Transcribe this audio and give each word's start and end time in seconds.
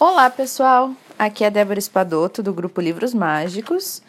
Olá, 0.00 0.30
pessoal! 0.30 0.92
Aqui 1.18 1.42
é 1.42 1.50
Débora 1.50 1.76
Espadoto, 1.76 2.40
do 2.40 2.54
grupo 2.54 2.80
Livros 2.80 3.12
Mágicos. 3.12 4.00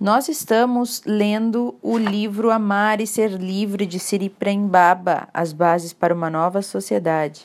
Nós 0.00 0.28
estamos 0.28 1.02
lendo 1.04 1.74
o 1.82 1.98
livro 1.98 2.52
Amar 2.52 3.00
e 3.00 3.08
Ser 3.08 3.32
Livre 3.32 3.84
de 3.84 3.98
Siri 3.98 4.28
Prembaba, 4.28 5.26
As 5.34 5.52
Bases 5.52 5.92
para 5.92 6.14
uma 6.14 6.30
Nova 6.30 6.62
Sociedade. 6.62 7.44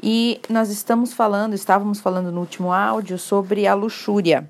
E 0.00 0.40
nós 0.48 0.70
estamos 0.70 1.12
falando, 1.12 1.52
estávamos 1.52 1.98
falando 1.98 2.30
no 2.30 2.38
último 2.38 2.72
áudio 2.72 3.18
sobre 3.18 3.66
a 3.66 3.74
luxúria. 3.74 4.48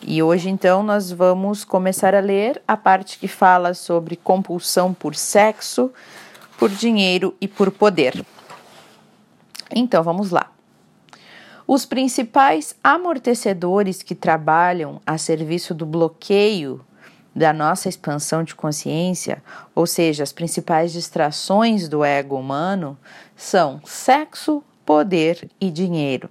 E 0.00 0.22
hoje, 0.22 0.48
então, 0.48 0.84
nós 0.84 1.10
vamos 1.10 1.64
começar 1.64 2.14
a 2.14 2.20
ler 2.20 2.62
a 2.66 2.76
parte 2.76 3.18
que 3.18 3.26
fala 3.26 3.74
sobre 3.74 4.14
compulsão 4.14 4.94
por 4.94 5.16
sexo, 5.16 5.90
por 6.56 6.70
dinheiro 6.70 7.34
e 7.40 7.48
por 7.48 7.72
poder. 7.72 8.24
Então, 9.74 10.04
vamos 10.04 10.30
lá. 10.30 10.48
Os 11.72 11.86
principais 11.86 12.74
amortecedores 12.82 14.02
que 14.02 14.12
trabalham 14.12 15.00
a 15.06 15.16
serviço 15.16 15.72
do 15.72 15.86
bloqueio 15.86 16.84
da 17.32 17.52
nossa 17.52 17.88
expansão 17.88 18.42
de 18.42 18.56
consciência, 18.56 19.40
ou 19.72 19.86
seja, 19.86 20.24
as 20.24 20.32
principais 20.32 20.90
distrações 20.90 21.88
do 21.88 22.04
ego 22.04 22.34
humano, 22.34 22.98
são 23.36 23.80
sexo, 23.84 24.64
poder 24.84 25.48
e 25.60 25.70
dinheiro. 25.70 26.28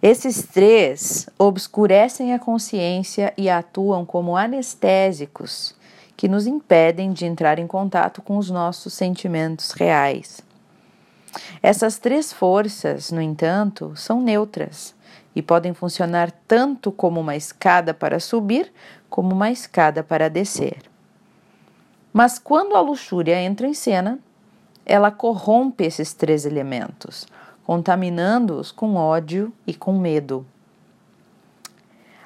Esses 0.00 0.44
três 0.44 1.28
obscurecem 1.36 2.32
a 2.32 2.38
consciência 2.38 3.34
e 3.36 3.50
atuam 3.50 4.06
como 4.06 4.36
anestésicos 4.36 5.74
que 6.16 6.28
nos 6.28 6.46
impedem 6.46 7.12
de 7.12 7.26
entrar 7.26 7.58
em 7.58 7.66
contato 7.66 8.22
com 8.22 8.38
os 8.38 8.48
nossos 8.48 8.94
sentimentos 8.94 9.72
reais. 9.72 10.40
Essas 11.62 11.98
três 11.98 12.32
forças, 12.32 13.10
no 13.10 13.20
entanto, 13.20 13.92
são 13.96 14.20
neutras 14.20 14.94
e 15.34 15.42
podem 15.42 15.72
funcionar 15.72 16.30
tanto 16.46 16.92
como 16.92 17.20
uma 17.20 17.36
escada 17.36 17.94
para 17.94 18.20
subir 18.20 18.72
como 19.08 19.34
uma 19.34 19.50
escada 19.50 20.02
para 20.02 20.28
descer. 20.28 20.78
Mas 22.12 22.38
quando 22.38 22.76
a 22.76 22.80
luxúria 22.80 23.40
entra 23.40 23.66
em 23.66 23.74
cena, 23.74 24.18
ela 24.84 25.10
corrompe 25.10 25.84
esses 25.84 26.12
três 26.12 26.44
elementos, 26.44 27.26
contaminando-os 27.64 28.70
com 28.70 28.96
ódio 28.96 29.52
e 29.66 29.72
com 29.72 29.98
medo. 29.98 30.44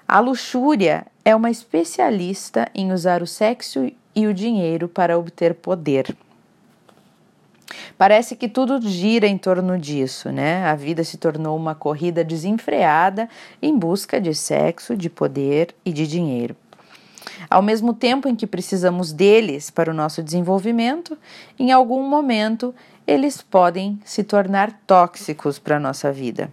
A 0.09 0.21
luxúria 0.21 1.07
é 1.25 1.35
uma 1.35 1.51
especialista 1.51 2.69
em 2.75 2.93
usar 2.93 3.23
o 3.23 3.27
sexo 3.27 3.91
e 4.15 4.27
o 4.27 4.35
dinheiro 4.35 4.89
para 4.89 5.19
obter 5.19 5.55
poder. 5.55 6.17
Parece 7.99 8.37
que 8.37 8.49
tudo 8.49 8.81
gira 8.81 9.27
em 9.27 9.39
torno 9.39 9.79
disso, 9.79 10.31
né? 10.31 10.65
A 10.67 10.75
vida 10.75 11.03
se 11.03 11.17
tornou 11.17 11.57
uma 11.57 11.75
corrida 11.75 12.23
desenfreada 12.23 13.29
em 13.61 13.77
busca 13.77 14.21
de 14.21 14.35
sexo, 14.35 14.97
de 14.97 15.11
poder 15.11 15.75
e 15.85 15.93
de 15.93 16.07
dinheiro. 16.07 16.57
Ao 17.51 17.63
mesmo 17.63 17.93
tempo 17.93 18.29
em 18.29 18.35
que 18.35 18.47
precisamos 18.47 19.13
deles 19.13 19.71
para 19.71 19.91
o 19.91 19.95
nosso 19.95 20.23
desenvolvimento, 20.23 21.19
em 21.59 21.73
algum 21.73 22.09
momento 22.09 22.75
eles 23.07 23.41
podem 23.41 23.99
se 24.05 24.25
tornar 24.25 24.81
tóxicos 24.87 25.59
para 25.59 25.77
a 25.77 25.81
nossa 25.81 26.13
vida. 26.13 26.51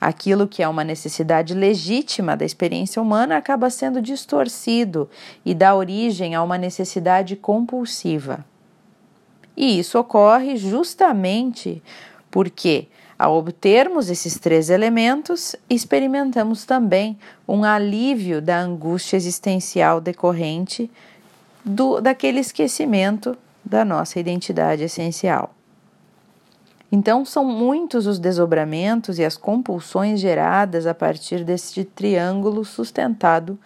Aquilo 0.00 0.46
que 0.46 0.62
é 0.62 0.68
uma 0.68 0.84
necessidade 0.84 1.54
legítima 1.54 2.36
da 2.36 2.44
experiência 2.44 3.00
humana 3.00 3.36
acaba 3.36 3.70
sendo 3.70 4.02
distorcido 4.02 5.08
e 5.44 5.54
dá 5.54 5.74
origem 5.74 6.34
a 6.34 6.42
uma 6.42 6.58
necessidade 6.58 7.36
compulsiva. 7.36 8.44
E 9.56 9.78
isso 9.78 9.98
ocorre 9.98 10.56
justamente 10.56 11.82
porque, 12.30 12.88
ao 13.18 13.36
obtermos 13.36 14.10
esses 14.10 14.38
três 14.38 14.70
elementos, 14.70 15.54
experimentamos 15.70 16.64
também 16.64 17.16
um 17.46 17.62
alívio 17.62 18.42
da 18.42 18.60
angústia 18.60 19.16
existencial 19.16 20.00
decorrente 20.00 20.90
do, 21.64 22.00
daquele 22.00 22.40
esquecimento 22.40 23.36
da 23.64 23.84
nossa 23.84 24.18
identidade 24.18 24.82
essencial. 24.82 25.54
Então, 26.90 27.24
são 27.24 27.44
muitos 27.44 28.06
os 28.06 28.20
desdobramentos 28.20 29.18
e 29.18 29.24
as 29.24 29.36
compulsões 29.36 30.20
geradas 30.20 30.86
a 30.86 30.94
partir 30.94 31.42
deste 31.42 31.84
triângulo 31.84 32.64
sustentado 32.64 33.58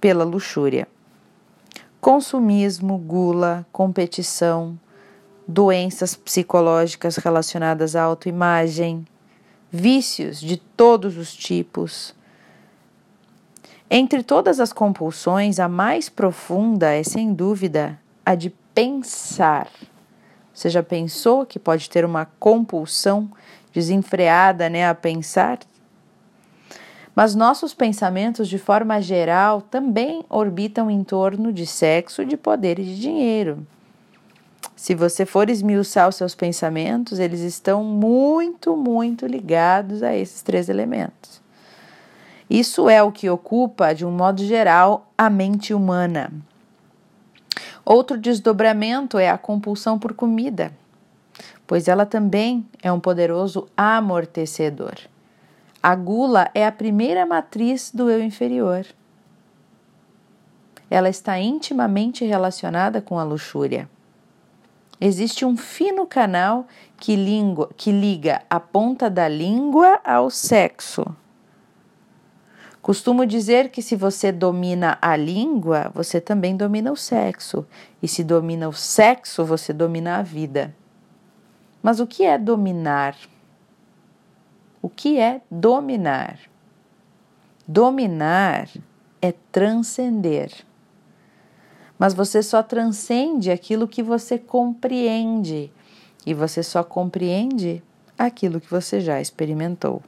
pela 0.00 0.24
luxúria: 0.24 0.88
consumismo, 2.00 2.98
gula, 2.98 3.64
competição, 3.70 4.76
doenças 5.46 6.14
psicológicas 6.14 7.16
relacionadas 7.16 7.94
à 7.94 8.02
autoimagem, 8.02 9.06
vícios 9.70 10.40
de 10.40 10.56
todos 10.56 11.16
os 11.16 11.34
tipos. 11.34 12.14
Entre 13.88 14.22
todas 14.22 14.58
as 14.58 14.72
compulsões, 14.72 15.60
a 15.60 15.68
mais 15.68 16.08
profunda 16.08 16.90
é, 16.90 17.02
sem 17.02 17.32
dúvida, 17.32 17.98
a 18.24 18.34
de 18.34 18.50
pensar. 18.74 19.68
Você 20.52 20.68
já 20.68 20.82
pensou 20.82 21.46
que 21.46 21.58
pode 21.58 21.88
ter 21.88 22.04
uma 22.04 22.24
compulsão 22.40 23.30
desenfreada 23.72 24.68
né, 24.68 24.88
a 24.88 24.94
pensar? 24.94 25.60
Mas 27.14 27.34
nossos 27.34 27.72
pensamentos, 27.72 28.48
de 28.48 28.58
forma 28.58 29.00
geral, 29.00 29.62
também 29.62 30.24
orbitam 30.28 30.90
em 30.90 31.04
torno 31.04 31.52
de 31.52 31.64
sexo, 31.64 32.24
de 32.24 32.36
poder 32.36 32.78
e 32.78 32.84
de 32.84 33.00
dinheiro. 33.00 33.66
Se 34.76 34.94
você 34.94 35.24
for 35.24 35.48
esmiuçar 35.48 36.06
os 36.06 36.16
seus 36.16 36.34
pensamentos, 36.34 37.18
eles 37.18 37.40
estão 37.40 37.82
muito, 37.82 38.76
muito 38.76 39.26
ligados 39.26 40.02
a 40.02 40.14
esses 40.14 40.42
três 40.42 40.68
elementos. 40.68 41.40
Isso 42.48 42.88
é 42.88 43.02
o 43.02 43.10
que 43.10 43.28
ocupa, 43.30 43.94
de 43.94 44.04
um 44.04 44.10
modo 44.10 44.44
geral, 44.44 45.10
a 45.16 45.30
mente 45.30 45.72
humana. 45.72 46.30
Outro 47.84 48.18
desdobramento 48.18 49.18
é 49.18 49.30
a 49.30 49.38
compulsão 49.38 49.98
por 49.98 50.12
comida, 50.12 50.70
pois 51.66 51.88
ela 51.88 52.04
também 52.04 52.64
é 52.82 52.92
um 52.92 53.00
poderoso 53.00 53.66
amortecedor. 53.74 54.94
A 55.82 55.94
gula 55.94 56.50
é 56.54 56.66
a 56.66 56.72
primeira 56.72 57.24
matriz 57.24 57.90
do 57.94 58.10
eu 58.10 58.22
inferior. 58.22 58.84
Ela 60.90 61.08
está 61.08 61.38
intimamente 61.40 62.24
relacionada 62.24 63.00
com 63.00 63.18
a 63.18 63.24
luxúria. 63.24 63.88
Existe 65.00 65.44
um 65.44 65.56
fino 65.56 66.06
canal 66.06 66.66
que, 66.96 67.16
que 67.76 67.92
liga 67.92 68.42
a 68.48 68.58
ponta 68.58 69.10
da 69.10 69.28
língua 69.28 70.00
ao 70.04 70.30
sexo. 70.30 71.04
Costumo 72.80 73.26
dizer 73.26 73.70
que 73.70 73.82
se 73.82 73.96
você 73.96 74.30
domina 74.30 74.96
a 75.02 75.16
língua, 75.16 75.90
você 75.92 76.20
também 76.20 76.56
domina 76.56 76.92
o 76.92 76.96
sexo. 76.96 77.66
E 78.00 78.08
se 78.08 78.22
domina 78.22 78.68
o 78.68 78.72
sexo, 78.72 79.44
você 79.44 79.72
domina 79.72 80.18
a 80.18 80.22
vida. 80.22 80.74
Mas 81.82 82.00
o 82.00 82.06
que 82.06 82.24
é 82.24 82.38
dominar? 82.38 83.16
O 84.80 84.88
que 84.88 85.18
é 85.18 85.42
dominar? 85.50 86.38
Dominar 87.66 88.68
é 89.20 89.32
transcender 89.50 90.52
mas 91.98 92.14
você 92.14 92.42
só 92.42 92.62
transcende 92.62 93.50
aquilo 93.50 93.88
que 93.88 94.02
você 94.02 94.38
compreende 94.38 95.72
e 96.24 96.34
você 96.34 96.62
só 96.62 96.82
compreende 96.82 97.82
aquilo 98.18 98.60
que 98.60 98.70
você 98.70 99.00
já 99.00 99.20
experimentou. 99.20 100.02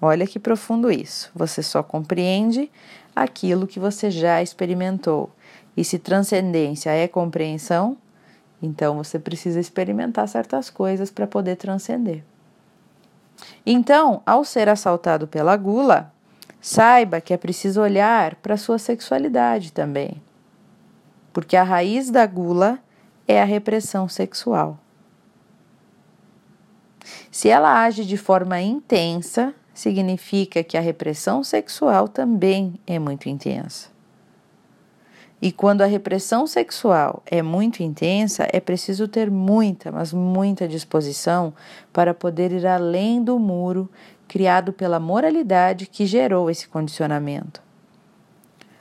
Olha 0.00 0.26
que 0.26 0.38
profundo 0.38 0.90
isso. 0.90 1.30
Você 1.34 1.62
só 1.62 1.82
compreende 1.82 2.70
aquilo 3.14 3.66
que 3.66 3.80
você 3.80 4.10
já 4.10 4.42
experimentou. 4.42 5.30
E 5.76 5.84
se 5.84 5.98
transcendência 5.98 6.90
é 6.90 7.08
compreensão, 7.08 7.96
então 8.62 8.96
você 8.96 9.18
precisa 9.18 9.60
experimentar 9.60 10.28
certas 10.28 10.70
coisas 10.70 11.10
para 11.10 11.26
poder 11.26 11.56
transcender. 11.56 12.22
Então, 13.64 14.22
ao 14.26 14.44
ser 14.44 14.68
assaltado 14.68 15.26
pela 15.26 15.56
gula, 15.56 16.12
Saiba 16.60 17.20
que 17.20 17.32
é 17.32 17.36
preciso 17.36 17.80
olhar 17.80 18.34
para 18.36 18.54
a 18.54 18.58
sua 18.58 18.78
sexualidade 18.78 19.72
também, 19.72 20.20
porque 21.32 21.56
a 21.56 21.62
raiz 21.62 22.10
da 22.10 22.26
gula 22.26 22.78
é 23.26 23.40
a 23.40 23.44
repressão 23.44 24.08
sexual. 24.08 24.78
Se 27.30 27.48
ela 27.48 27.84
age 27.84 28.04
de 28.04 28.16
forma 28.16 28.60
intensa, 28.60 29.54
significa 29.72 30.64
que 30.64 30.76
a 30.76 30.80
repressão 30.80 31.44
sexual 31.44 32.08
também 32.08 32.74
é 32.86 32.98
muito 32.98 33.28
intensa. 33.28 33.88
E 35.40 35.52
quando 35.52 35.82
a 35.82 35.86
repressão 35.86 36.48
sexual 36.48 37.22
é 37.24 37.42
muito 37.42 37.80
intensa, 37.80 38.48
é 38.52 38.58
preciso 38.58 39.06
ter 39.06 39.30
muita, 39.30 39.92
mas 39.92 40.12
muita 40.12 40.66
disposição 40.66 41.54
para 41.92 42.12
poder 42.12 42.50
ir 42.50 42.66
além 42.66 43.22
do 43.22 43.38
muro 43.38 43.88
criado 44.28 44.72
pela 44.72 45.00
moralidade 45.00 45.86
que 45.86 46.06
gerou 46.06 46.50
esse 46.50 46.68
condicionamento. 46.68 47.62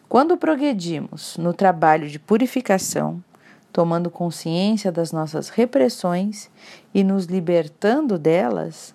Quando 0.09 0.37
progredimos 0.37 1.37
no 1.37 1.53
trabalho 1.53 2.07
de 2.07 2.19
purificação, 2.19 3.23
tomando 3.71 4.09
consciência 4.09 4.91
das 4.91 5.11
nossas 5.11 5.49
repressões 5.49 6.49
e 6.93 7.03
nos 7.03 7.25
libertando 7.25 8.19
delas, 8.19 8.93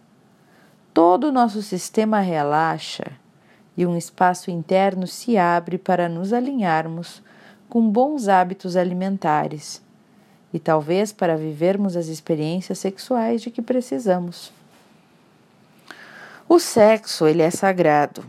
todo 0.92 1.28
o 1.28 1.32
nosso 1.32 1.62
sistema 1.62 2.20
relaxa 2.20 3.04
e 3.76 3.86
um 3.86 3.96
espaço 3.96 4.50
interno 4.50 5.06
se 5.06 5.38
abre 5.38 5.78
para 5.78 6.08
nos 6.08 6.32
alinharmos 6.32 7.22
com 7.68 7.90
bons 7.90 8.28
hábitos 8.28 8.76
alimentares 8.76 9.82
e 10.52 10.58
talvez 10.58 11.12
para 11.12 11.36
vivermos 11.36 11.96
as 11.96 12.08
experiências 12.08 12.78
sexuais 12.78 13.40
de 13.40 13.50
que 13.50 13.62
precisamos. 13.62 14.52
O 16.52 16.58
sexo, 16.58 17.26
ele 17.26 17.40
é 17.40 17.50
sagrado. 17.50 18.22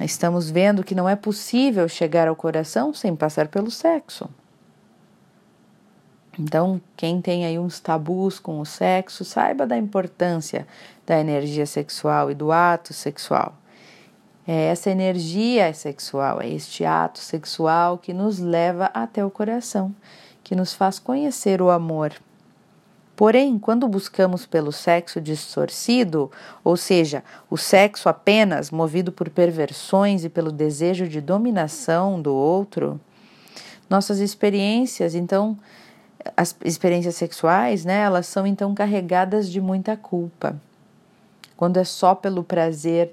Estamos 0.00 0.48
vendo 0.48 0.84
que 0.84 0.94
não 0.94 1.08
é 1.08 1.16
possível 1.16 1.88
chegar 1.88 2.28
ao 2.28 2.36
coração 2.36 2.94
sem 2.94 3.16
passar 3.16 3.48
pelo 3.48 3.72
sexo. 3.72 4.30
Então, 6.38 6.80
quem 6.96 7.20
tem 7.20 7.44
aí 7.44 7.58
uns 7.58 7.80
tabus 7.80 8.38
com 8.38 8.60
o 8.60 8.64
sexo, 8.64 9.24
saiba 9.24 9.66
da 9.66 9.76
importância 9.76 10.64
da 11.04 11.18
energia 11.18 11.66
sexual 11.66 12.30
e 12.30 12.36
do 12.36 12.52
ato 12.52 12.94
sexual. 12.94 13.56
É 14.46 14.66
essa 14.66 14.88
energia 14.88 15.74
sexual, 15.74 16.40
é 16.40 16.48
este 16.48 16.84
ato 16.84 17.18
sexual 17.18 17.98
que 17.98 18.14
nos 18.14 18.38
leva 18.38 18.92
até 18.94 19.24
o 19.24 19.30
coração, 19.30 19.92
que 20.44 20.54
nos 20.54 20.72
faz 20.72 21.00
conhecer 21.00 21.60
o 21.60 21.70
amor. 21.70 22.12
Porém, 23.16 23.58
quando 23.58 23.88
buscamos 23.88 24.44
pelo 24.44 24.70
sexo 24.70 25.22
distorcido, 25.22 26.30
ou 26.62 26.76
seja, 26.76 27.24
o 27.48 27.56
sexo 27.56 28.10
apenas 28.10 28.70
movido 28.70 29.10
por 29.10 29.30
perversões 29.30 30.22
e 30.22 30.28
pelo 30.28 30.52
desejo 30.52 31.08
de 31.08 31.22
dominação 31.22 32.20
do 32.20 32.34
outro, 32.34 33.00
nossas 33.88 34.18
experiências, 34.18 35.14
então, 35.14 35.58
as 36.36 36.54
experiências 36.62 37.16
sexuais, 37.16 37.86
né, 37.86 38.00
elas 38.00 38.26
são 38.26 38.46
então 38.46 38.74
carregadas 38.74 39.50
de 39.50 39.62
muita 39.62 39.96
culpa. 39.96 40.60
Quando 41.56 41.78
é 41.78 41.84
só 41.84 42.14
pelo 42.14 42.44
prazer 42.44 43.10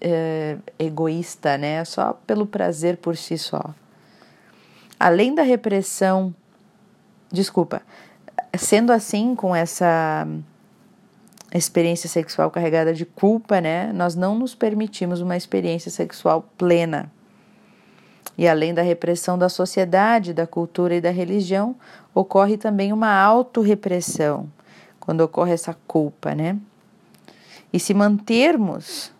é, 0.00 0.56
egoísta, 0.76 1.56
né, 1.56 1.84
só 1.84 2.18
pelo 2.26 2.46
prazer 2.46 2.96
por 2.96 3.16
si 3.16 3.38
só. 3.38 3.62
Além 4.98 5.36
da 5.36 5.42
repressão, 5.42 6.34
desculpa, 7.30 7.80
sendo 8.58 8.92
assim, 8.92 9.34
com 9.34 9.54
essa 9.54 10.26
experiência 11.52 12.08
sexual 12.08 12.50
carregada 12.50 12.94
de 12.94 13.04
culpa, 13.04 13.60
né, 13.60 13.92
nós 13.92 14.14
não 14.14 14.38
nos 14.38 14.54
permitimos 14.54 15.20
uma 15.20 15.36
experiência 15.36 15.90
sexual 15.90 16.48
plena. 16.56 17.10
E 18.38 18.48
além 18.48 18.72
da 18.72 18.82
repressão 18.82 19.36
da 19.36 19.48
sociedade, 19.48 20.32
da 20.32 20.46
cultura 20.46 20.94
e 20.94 21.00
da 21.00 21.10
religião, 21.10 21.76
ocorre 22.14 22.56
também 22.56 22.92
uma 22.92 23.12
autorrepressão 23.12 24.48
quando 24.98 25.22
ocorre 25.22 25.52
essa 25.52 25.76
culpa, 25.86 26.34
né? 26.34 26.56
E 27.72 27.80
se 27.80 27.92
mantermos 27.92 29.12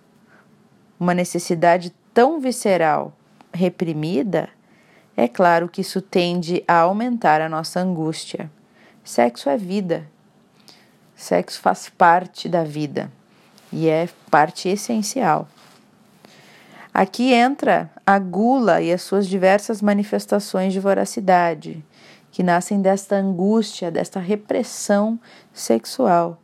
uma 0.98 1.14
necessidade 1.14 1.92
tão 2.12 2.40
visceral 2.40 3.12
reprimida, 3.52 4.48
é 5.16 5.26
claro 5.26 5.68
que 5.68 5.80
isso 5.80 6.00
tende 6.00 6.62
a 6.66 6.80
aumentar 6.80 7.40
a 7.40 7.48
nossa 7.48 7.80
angústia. 7.80 8.50
Sexo 9.04 9.48
é 9.48 9.56
vida. 9.56 10.06
Sexo 11.16 11.60
faz 11.60 11.88
parte 11.88 12.48
da 12.48 12.64
vida 12.64 13.10
e 13.72 13.88
é 13.88 14.08
parte 14.30 14.68
essencial. 14.68 15.48
Aqui 16.92 17.32
entra 17.32 17.90
a 18.04 18.18
gula 18.18 18.80
e 18.80 18.92
as 18.92 19.02
suas 19.02 19.28
diversas 19.28 19.80
manifestações 19.80 20.72
de 20.72 20.80
voracidade, 20.80 21.84
que 22.32 22.42
nascem 22.42 22.82
desta 22.82 23.16
angústia, 23.16 23.90
desta 23.90 24.18
repressão 24.18 25.18
sexual. 25.52 26.38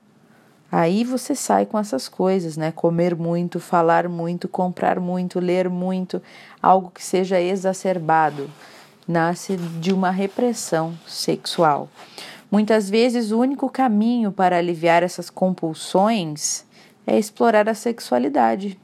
Aí 0.71 1.05
você 1.05 1.35
sai 1.35 1.67
com 1.67 1.79
essas 1.79 2.09
coisas, 2.09 2.57
né? 2.57 2.73
Comer 2.73 3.15
muito, 3.17 3.59
falar 3.59 4.09
muito, 4.09 4.49
comprar 4.49 5.01
muito, 5.01 5.41
ler 5.41 5.69
muito, 5.69 6.23
algo 6.63 6.91
que 6.91 7.03
seja 7.03 7.41
exacerbado. 7.41 8.51
Nasce 9.07 9.57
de 9.57 9.93
uma 9.93 10.11
repressão 10.11 10.97
sexual. 11.07 11.89
Muitas 12.51 12.89
vezes, 12.89 13.33
o 13.33 13.39
único 13.39 13.69
caminho 13.69 14.31
para 14.31 14.57
aliviar 14.57 15.03
essas 15.03 15.29
compulsões 15.29 16.65
é 17.07 17.19
explorar 17.19 17.69
a 17.69 17.75
sexualidade, 17.75 18.79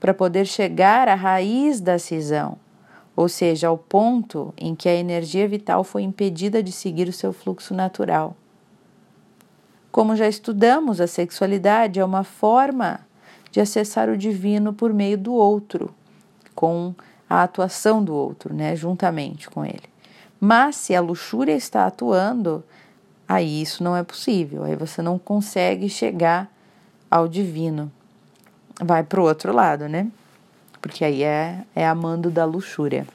para 0.00 0.12
poder 0.12 0.44
chegar 0.44 1.08
à 1.08 1.14
raiz 1.14 1.80
da 1.80 1.98
cisão, 1.98 2.58
ou 3.16 3.28
seja, 3.28 3.68
ao 3.68 3.78
ponto 3.78 4.52
em 4.56 4.74
que 4.74 4.88
a 4.88 4.94
energia 4.94 5.48
vital 5.48 5.82
foi 5.84 6.02
impedida 6.02 6.62
de 6.62 6.72
seguir 6.72 7.08
o 7.08 7.12
seu 7.12 7.32
fluxo 7.32 7.72
natural. 7.72 8.36
Como 9.90 10.16
já 10.16 10.26
estudamos, 10.28 11.00
a 11.00 11.06
sexualidade 11.06 12.00
é 12.00 12.04
uma 12.04 12.24
forma 12.24 13.00
de 13.50 13.60
acessar 13.60 14.08
o 14.08 14.16
divino 14.16 14.72
por 14.72 14.92
meio 14.92 15.16
do 15.16 15.32
outro, 15.32 15.94
com 16.54 16.92
a 17.30 17.44
atuação 17.44 18.02
do 18.02 18.12
outro, 18.12 18.52
né, 18.52 18.74
juntamente 18.74 19.48
com 19.48 19.64
ele. 19.64 19.93
Mas 20.40 20.76
se 20.76 20.94
a 20.94 21.00
luxúria 21.00 21.54
está 21.54 21.86
atuando, 21.86 22.62
aí 23.28 23.62
isso 23.62 23.82
não 23.82 23.96
é 23.96 24.02
possível, 24.02 24.64
aí 24.64 24.76
você 24.76 25.00
não 25.00 25.18
consegue 25.18 25.88
chegar 25.88 26.50
ao 27.10 27.28
divino. 27.28 27.90
Vai 28.80 29.02
para 29.02 29.20
o 29.20 29.24
outro 29.24 29.52
lado, 29.52 29.88
né? 29.88 30.08
Porque 30.80 31.04
aí 31.04 31.22
é, 31.22 31.64
é 31.74 31.86
amando 31.86 32.30
da 32.30 32.44
luxúria. 32.44 33.06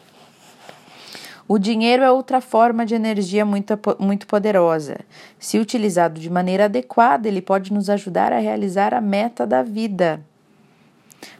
O 1.47 1.57
dinheiro 1.57 2.03
é 2.03 2.11
outra 2.11 2.39
forma 2.39 2.85
de 2.85 2.93
energia 2.93 3.43
muito, 3.43 3.73
muito 3.97 4.27
poderosa. 4.27 4.99
Se 5.39 5.57
utilizado 5.57 6.19
de 6.19 6.29
maneira 6.29 6.65
adequada, 6.65 7.27
ele 7.27 7.41
pode 7.41 7.73
nos 7.73 7.89
ajudar 7.89 8.31
a 8.31 8.37
realizar 8.37 8.93
a 8.93 9.01
meta 9.01 9.47
da 9.47 9.63
vida. 9.63 10.21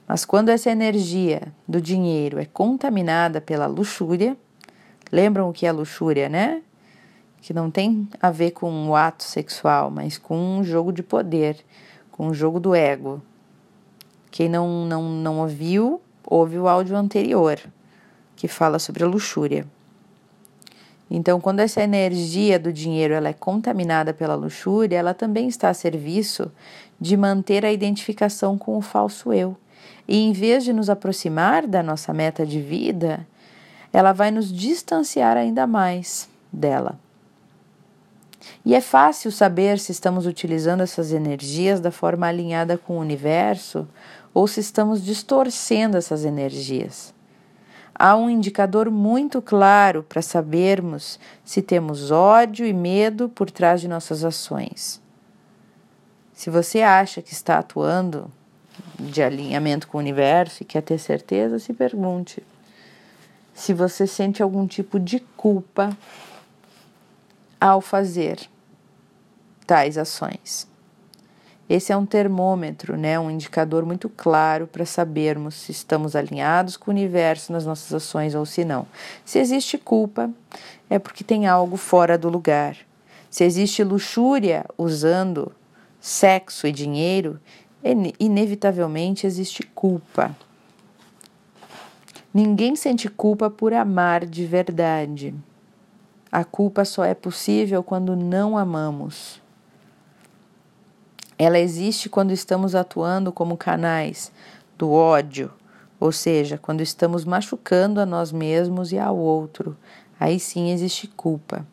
Mas 0.07 0.25
quando 0.25 0.49
essa 0.49 0.71
energia 0.71 1.43
do 1.67 1.79
dinheiro 1.79 2.39
é 2.39 2.45
contaminada 2.45 3.39
pela 3.39 3.67
luxúria, 3.67 4.35
Lembram 5.11 5.49
o 5.49 5.53
que 5.53 5.65
é 5.65 5.71
luxúria, 5.71 6.29
né? 6.29 6.61
Que 7.41 7.53
não 7.53 7.71
tem 7.71 8.07
a 8.21 8.29
ver 8.29 8.51
com 8.51 8.89
o 8.89 8.95
ato 8.95 9.23
sexual, 9.23 9.89
mas 9.89 10.17
com 10.17 10.37
um 10.37 10.63
jogo 10.63 10.91
de 10.91 11.01
poder, 11.01 11.57
com 12.11 12.27
um 12.27 12.33
jogo 12.33 12.59
do 12.59 12.75
ego. 12.75 13.21
Quem 14.29 14.47
não, 14.47 14.85
não, 14.85 15.03
não 15.03 15.39
ouviu, 15.39 16.01
ouve 16.25 16.57
o 16.59 16.67
áudio 16.67 16.95
anterior, 16.95 17.59
que 18.35 18.47
fala 18.47 18.77
sobre 18.77 19.03
a 19.03 19.07
luxúria. 19.07 19.65
Então, 21.09 21.41
quando 21.41 21.59
essa 21.59 21.81
energia 21.81 22.59
do 22.59 22.71
dinheiro 22.71 23.15
ela 23.15 23.29
é 23.29 23.33
contaminada 23.33 24.13
pela 24.13 24.35
luxúria, 24.35 24.97
ela 24.97 25.13
também 25.13 25.47
está 25.47 25.69
a 25.69 25.73
serviço 25.73 26.51
de 27.01 27.17
manter 27.17 27.65
a 27.65 27.71
identificação 27.71 28.57
com 28.57 28.77
o 28.77 28.81
falso 28.81 29.33
eu. 29.33 29.57
E 30.07 30.17
em 30.17 30.31
vez 30.31 30.63
de 30.63 30.71
nos 30.71 30.89
aproximar 30.89 31.65
da 31.65 31.81
nossa 31.81 32.13
meta 32.13 32.45
de 32.45 32.61
vida, 32.61 33.25
ela 33.91 34.13
vai 34.13 34.31
nos 34.31 34.51
distanciar 34.51 35.37
ainda 35.37 35.65
mais 35.65 36.29
dela. 36.51 36.99
E 38.65 38.75
é 38.75 38.81
fácil 38.81 39.31
saber 39.31 39.79
se 39.79 39.91
estamos 39.91 40.25
utilizando 40.25 40.81
essas 40.81 41.11
energias 41.11 41.79
da 41.79 41.91
forma 41.91 42.27
alinhada 42.27 42.77
com 42.77 42.97
o 42.97 43.01
universo 43.01 43.87
ou 44.33 44.47
se 44.47 44.59
estamos 44.59 45.03
distorcendo 45.03 45.97
essas 45.97 46.23
energias. 46.23 47.13
Há 47.93 48.15
um 48.15 48.29
indicador 48.29 48.89
muito 48.89 49.41
claro 49.41 50.03
para 50.03 50.21
sabermos 50.21 51.19
se 51.43 51.61
temos 51.61 52.11
ódio 52.11 52.65
e 52.65 52.71
medo 52.71 53.27
por 53.27 53.51
trás 53.51 53.81
de 53.81 53.87
nossas 53.87 54.23
ações. 54.23 55.01
Se 56.33 56.49
você 56.49 56.81
acha 56.81 57.21
que 57.21 57.33
está 57.33 57.59
atuando 57.59 58.31
de 58.97 59.21
alinhamento 59.21 59.87
com 59.87 59.97
o 59.97 59.99
universo 59.99 60.63
e 60.63 60.65
quer 60.65 60.81
ter 60.81 60.97
certeza, 60.97 61.59
se 61.59 61.73
pergunte: 61.73 62.41
se 63.59 63.73
você 63.73 64.07
sente 64.07 64.41
algum 64.41 64.65
tipo 64.65 64.97
de 64.97 65.19
culpa 65.35 65.95
ao 67.59 67.81
fazer 67.81 68.39
tais 69.67 69.97
ações. 69.97 70.65
Esse 71.69 71.91
é 71.91 71.97
um 71.97 72.05
termômetro, 72.05 72.95
né, 72.95 73.19
um 73.19 73.29
indicador 73.29 73.85
muito 73.85 74.07
claro 74.07 74.65
para 74.65 74.85
sabermos 74.85 75.55
se 75.55 75.73
estamos 75.73 76.15
alinhados 76.15 76.77
com 76.77 76.89
o 76.89 76.93
universo 76.93 77.51
nas 77.51 77.65
nossas 77.65 77.93
ações 77.93 78.33
ou 78.33 78.45
se 78.45 78.63
não. 78.63 78.87
Se 79.25 79.39
existe 79.39 79.77
culpa, 79.77 80.31
é 80.89 80.97
porque 80.97 81.23
tem 81.23 81.45
algo 81.45 81.75
fora 81.75 82.17
do 82.17 82.29
lugar. 82.29 82.77
Se 83.29 83.43
existe 83.43 83.83
luxúria 83.83 84.65
usando 84.77 85.51
sexo 85.99 86.65
e 86.65 86.71
dinheiro, 86.71 87.37
inevitavelmente 88.17 89.27
existe 89.27 89.63
culpa. 89.63 90.33
Ninguém 92.33 92.75
sente 92.75 93.09
culpa 93.09 93.49
por 93.49 93.73
amar 93.73 94.25
de 94.25 94.45
verdade. 94.45 95.33
A 96.31 96.43
culpa 96.43 96.85
só 96.85 97.03
é 97.03 97.15
possível 97.15 97.81
quando 97.81 98.15
não 98.15 98.55
amamos. 98.55 99.41
Ela 101.39 101.57
existe 101.57 102.07
quando 102.07 102.31
estamos 102.31 102.75
atuando 102.75 103.31
como 103.31 103.57
canais 103.57 104.31
do 104.77 104.91
ódio, 104.91 105.51
ou 105.99 106.11
seja, 106.11 106.57
quando 106.57 106.81
estamos 106.81 107.25
machucando 107.25 107.99
a 107.99 108.05
nós 108.05 108.31
mesmos 108.31 108.91
e 108.91 108.99
ao 108.99 109.17
outro. 109.17 109.75
Aí 110.19 110.39
sim 110.39 110.69
existe 110.69 111.07
culpa. 111.07 111.65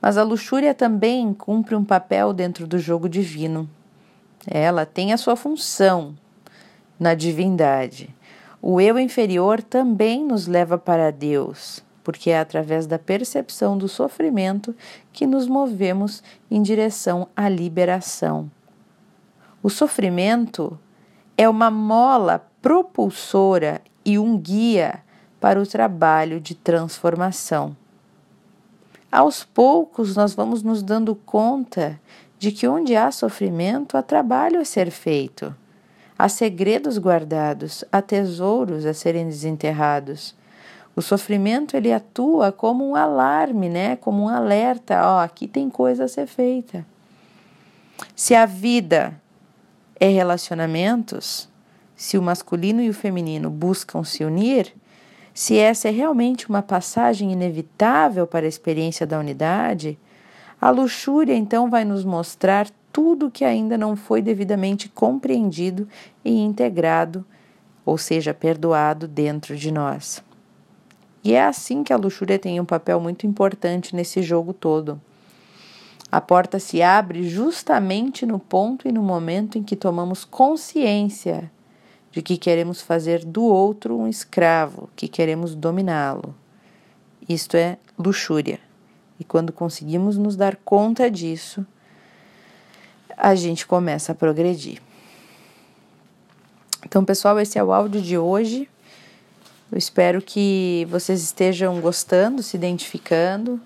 Mas 0.00 0.16
a 0.16 0.22
luxúria 0.22 0.72
também 0.72 1.34
cumpre 1.34 1.74
um 1.74 1.84
papel 1.84 2.32
dentro 2.32 2.66
do 2.66 2.78
jogo 2.78 3.08
divino. 3.08 3.68
Ela 4.46 4.86
tem 4.86 5.12
a 5.12 5.18
sua 5.18 5.36
função 5.36 6.14
na 6.98 7.14
divindade. 7.14 8.14
O 8.66 8.80
eu 8.80 8.98
inferior 8.98 9.62
também 9.62 10.24
nos 10.24 10.46
leva 10.46 10.78
para 10.78 11.12
Deus, 11.12 11.84
porque 12.02 12.30
é 12.30 12.38
através 12.38 12.86
da 12.86 12.98
percepção 12.98 13.76
do 13.76 13.86
sofrimento 13.86 14.74
que 15.12 15.26
nos 15.26 15.46
movemos 15.46 16.22
em 16.50 16.62
direção 16.62 17.28
à 17.36 17.46
liberação. 17.46 18.50
O 19.62 19.68
sofrimento 19.68 20.78
é 21.36 21.46
uma 21.46 21.70
mola 21.70 22.42
propulsora 22.62 23.82
e 24.02 24.18
um 24.18 24.38
guia 24.38 25.02
para 25.38 25.60
o 25.60 25.66
trabalho 25.66 26.40
de 26.40 26.54
transformação. 26.54 27.76
Aos 29.12 29.44
poucos, 29.44 30.16
nós 30.16 30.32
vamos 30.32 30.62
nos 30.62 30.82
dando 30.82 31.14
conta 31.14 32.00
de 32.38 32.50
que 32.50 32.66
onde 32.66 32.96
há 32.96 33.10
sofrimento, 33.10 33.98
há 33.98 34.02
trabalho 34.02 34.58
a 34.58 34.64
ser 34.64 34.90
feito, 34.90 35.54
há 36.18 36.28
segredos 36.28 36.98
guardados, 36.98 37.84
há 37.90 38.00
tesouros 38.00 38.86
a 38.86 38.94
serem 38.94 39.26
desenterrados. 39.26 40.34
O 40.96 41.02
sofrimento 41.02 41.76
ele 41.76 41.92
atua 41.92 42.52
como 42.52 42.88
um 42.88 42.94
alarme, 42.94 43.68
né? 43.68 43.96
Como 43.96 44.22
um 44.22 44.28
alerta, 44.28 45.00
ó, 45.04 45.20
aqui 45.20 45.48
tem 45.48 45.68
coisa 45.68 46.04
a 46.04 46.08
ser 46.08 46.26
feita. 46.26 46.86
Se 48.14 48.34
a 48.34 48.46
vida 48.46 49.20
é 49.98 50.08
relacionamentos, 50.08 51.48
se 51.96 52.18
o 52.18 52.22
masculino 52.22 52.80
e 52.80 52.88
o 52.88 52.94
feminino 52.94 53.50
buscam 53.50 54.04
se 54.04 54.24
unir, 54.24 54.72
se 55.32 55.58
essa 55.58 55.88
é 55.88 55.90
realmente 55.90 56.48
uma 56.48 56.62
passagem 56.62 57.32
inevitável 57.32 58.26
para 58.26 58.46
a 58.46 58.48
experiência 58.48 59.04
da 59.04 59.18
unidade, 59.18 59.98
a 60.60 60.70
luxúria 60.70 61.34
então 61.34 61.68
vai 61.68 61.84
nos 61.84 62.04
mostrar 62.04 62.68
tudo 62.94 63.28
que 63.28 63.44
ainda 63.44 63.76
não 63.76 63.96
foi 63.96 64.22
devidamente 64.22 64.88
compreendido 64.88 65.88
e 66.24 66.30
integrado, 66.30 67.26
ou 67.84 67.98
seja, 67.98 68.32
perdoado 68.32 69.08
dentro 69.08 69.56
de 69.56 69.72
nós. 69.72 70.22
E 71.24 71.32
é 71.32 71.42
assim 71.42 71.82
que 71.82 71.92
a 71.92 71.96
luxúria 71.96 72.38
tem 72.38 72.60
um 72.60 72.64
papel 72.64 73.00
muito 73.00 73.26
importante 73.26 73.96
nesse 73.96 74.22
jogo 74.22 74.52
todo. 74.52 75.00
A 76.12 76.20
porta 76.20 76.60
se 76.60 76.82
abre 76.82 77.28
justamente 77.28 78.24
no 78.24 78.38
ponto 78.38 78.86
e 78.86 78.92
no 78.92 79.02
momento 79.02 79.58
em 79.58 79.64
que 79.64 79.74
tomamos 79.74 80.24
consciência 80.24 81.50
de 82.12 82.22
que 82.22 82.36
queremos 82.36 82.80
fazer 82.80 83.24
do 83.24 83.42
outro 83.42 83.98
um 83.98 84.06
escravo, 84.06 84.88
que 84.94 85.08
queremos 85.08 85.56
dominá-lo. 85.56 86.32
Isto 87.28 87.56
é 87.56 87.76
luxúria. 87.98 88.60
E 89.18 89.24
quando 89.24 89.52
conseguimos 89.52 90.16
nos 90.16 90.36
dar 90.36 90.54
conta 90.54 91.10
disso, 91.10 91.66
a 93.16 93.34
gente 93.34 93.66
começa 93.66 94.12
a 94.12 94.14
progredir. 94.14 94.80
Então, 96.84 97.04
pessoal, 97.04 97.40
esse 97.40 97.58
é 97.58 97.64
o 97.64 97.72
áudio 97.72 98.00
de 98.00 98.18
hoje. 98.18 98.68
Eu 99.72 99.78
espero 99.78 100.20
que 100.20 100.86
vocês 100.90 101.22
estejam 101.22 101.80
gostando, 101.80 102.42
se 102.42 102.56
identificando. 102.56 103.60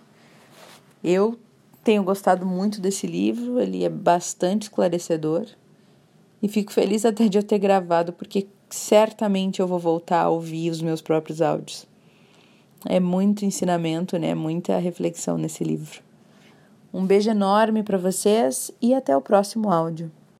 Eu 1.03 1.39
tenho 1.83 2.03
gostado 2.03 2.47
muito 2.47 2.81
desse 2.81 3.07
livro, 3.07 3.61
ele 3.61 3.85
é 3.85 3.89
bastante 3.89 4.63
esclarecedor. 4.63 5.47
E 6.43 6.49
fico 6.49 6.73
feliz 6.73 7.05
até 7.05 7.29
de 7.29 7.37
eu 7.37 7.43
ter 7.43 7.59
gravado, 7.59 8.13
porque 8.13 8.47
certamente 8.71 9.61
eu 9.61 9.67
vou 9.67 9.79
voltar 9.79 10.23
a 10.23 10.29
ouvir 10.29 10.71
os 10.71 10.81
meus 10.81 11.03
próprios 11.03 11.43
áudios. 11.43 11.87
É 12.87 13.01
muito 13.01 13.45
ensinamento, 13.45 14.19
né? 14.19 14.35
Muita 14.35 14.79
reflexão 14.79 15.37
nesse 15.37 15.65
livro. 15.65 16.08
Um 16.93 17.05
beijo 17.05 17.31
enorme 17.31 17.83
para 17.83 17.99
vocês 17.99 18.71
e 18.81 18.95
até 18.95 19.17
o 19.17 19.21
próximo 19.21 19.71
áudio. 19.71 20.11